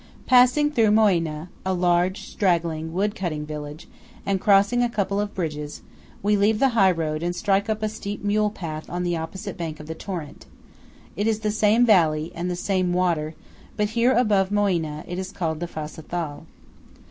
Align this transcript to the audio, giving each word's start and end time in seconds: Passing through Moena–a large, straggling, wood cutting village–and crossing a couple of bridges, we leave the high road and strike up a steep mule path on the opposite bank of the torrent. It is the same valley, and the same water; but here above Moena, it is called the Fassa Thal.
Passing 0.25 0.71
through 0.71 0.89
Moena–a 0.89 1.73
large, 1.75 2.21
straggling, 2.21 2.91
wood 2.91 3.13
cutting 3.13 3.45
village–and 3.45 4.41
crossing 4.41 4.81
a 4.81 4.89
couple 4.89 5.19
of 5.19 5.35
bridges, 5.35 5.83
we 6.23 6.35
leave 6.35 6.57
the 6.57 6.69
high 6.69 6.89
road 6.89 7.21
and 7.21 7.35
strike 7.35 7.69
up 7.69 7.83
a 7.83 7.87
steep 7.87 8.23
mule 8.23 8.49
path 8.49 8.89
on 8.89 9.03
the 9.03 9.15
opposite 9.15 9.57
bank 9.57 9.79
of 9.79 9.85
the 9.85 9.93
torrent. 9.93 10.47
It 11.15 11.27
is 11.27 11.41
the 11.41 11.51
same 11.51 11.85
valley, 11.85 12.31
and 12.33 12.49
the 12.49 12.55
same 12.55 12.93
water; 12.93 13.35
but 13.77 13.89
here 13.89 14.13
above 14.13 14.49
Moena, 14.51 15.03
it 15.07 15.19
is 15.19 15.31
called 15.31 15.59
the 15.59 15.67
Fassa 15.67 16.01
Thal. 16.03 16.47